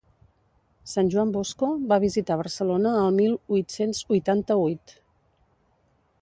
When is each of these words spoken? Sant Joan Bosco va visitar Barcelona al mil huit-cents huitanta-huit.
Sant 0.93 1.11
Joan 1.15 1.33
Bosco 1.35 1.69
va 1.91 1.99
visitar 2.05 2.37
Barcelona 2.39 2.95
al 3.03 3.13
mil 3.19 3.37
huit-cents 3.37 4.01
huitanta-huit. 4.15 4.97